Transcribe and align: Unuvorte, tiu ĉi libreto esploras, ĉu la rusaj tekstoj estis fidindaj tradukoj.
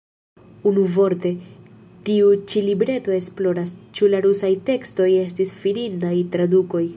Unuvorte, 0.69 1.31
tiu 2.07 2.31
ĉi 2.53 2.63
libreto 2.69 3.15
esploras, 3.19 3.75
ĉu 3.99 4.11
la 4.15 4.23
rusaj 4.27 4.51
tekstoj 4.71 5.11
estis 5.27 5.53
fidindaj 5.65 6.15
tradukoj. 6.37 6.85